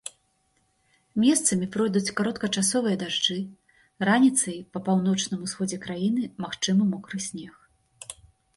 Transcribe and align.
Месцамі 1.23 1.67
пройдуць 1.75 2.13
кароткачасовыя 2.21 2.95
дажджы, 3.03 3.37
раніцай 4.11 4.57
па 4.73 4.79
паўночным 4.89 5.47
усходзе 5.51 5.77
краіны 5.87 6.23
магчымы 6.47 6.83
мокры 6.95 7.17
снег. 7.31 7.55